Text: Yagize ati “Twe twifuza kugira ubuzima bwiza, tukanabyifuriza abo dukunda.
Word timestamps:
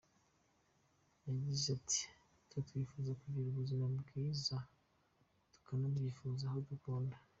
Yagize 1.27 1.67
ati 1.77 2.01
“Twe 2.45 2.57
twifuza 2.67 3.11
kugira 3.21 3.47
ubuzima 3.49 3.85
bwiza, 3.99 4.55
tukanabyifuriza 5.53 6.45
abo 6.49 6.59
dukunda. 6.69 7.17